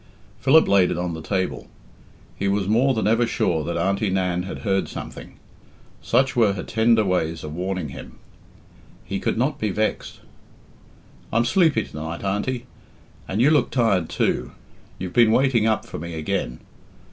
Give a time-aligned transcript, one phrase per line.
[0.39, 1.67] Philip laid it on the table.
[2.35, 5.37] He was more than ever sure that Auntie Nan had heard something.
[6.01, 8.17] Such were her tender ways of warning him.
[9.05, 10.21] He could not be vexed.
[11.31, 12.65] "I'm sleepy to night, Auntie,
[13.27, 14.53] and you look tired too.
[14.97, 16.61] You've been waiting up for me again.